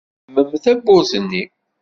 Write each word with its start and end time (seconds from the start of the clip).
Zemmem 0.33 0.49
tawwurt-nni. 0.63 1.43